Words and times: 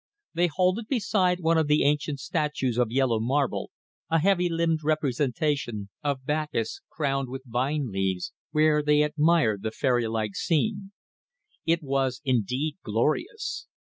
They 0.33 0.47
halted 0.47 0.87
beside 0.87 1.41
one 1.41 1.59
of 1.59 1.67
the 1.67 1.83
ancient 1.83 2.19
statues 2.19 2.79
of 2.79 2.89
yellow 2.91 3.19
marble, 3.19 3.69
a 4.09 4.17
heavy 4.17 4.49
limbed 4.49 4.79
representation 4.83 5.89
of 6.03 6.25
Bacchus 6.25 6.81
crowned 6.89 7.29
with 7.29 7.43
vine 7.45 7.91
leaves, 7.91 8.33
where 8.49 8.81
they 8.81 9.03
admired 9.03 9.61
the 9.61 9.69
fairy 9.69 10.07
like 10.07 10.35
scene. 10.35 10.91
It 11.67 11.83
was 11.83 12.19
indeed 12.25 12.77
glorious. 12.83 13.67